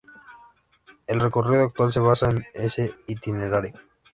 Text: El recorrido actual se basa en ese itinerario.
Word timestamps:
El 1.05 1.19
recorrido 1.19 1.61
actual 1.63 1.91
se 1.91 1.99
basa 1.99 2.31
en 2.31 2.43
ese 2.55 2.91
itinerario. 3.05 3.73